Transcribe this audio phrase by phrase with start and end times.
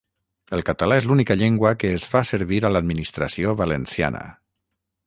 [0.57, 4.27] El català és l'única llengua que es fa servir a l'administració valenciana